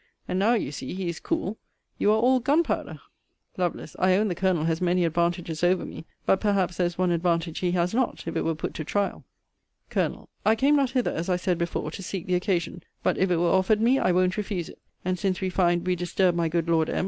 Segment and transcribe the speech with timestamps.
[0.27, 1.59] And now you see he is cool,
[1.99, 2.99] you are all gunpowder.
[3.55, 3.85] Lovel.
[3.99, 7.59] I own the Colonel has many advantages over me; but, perhaps, there is one advantage
[7.59, 9.25] he has not, if it were put to the trial.
[9.91, 10.27] Col.
[10.43, 13.37] I came not hither, as I said before, to seek the occasion: but if it
[13.37, 16.67] were offered me, I won't refuse it and since we find we disturb my good
[16.67, 16.99] Lord M.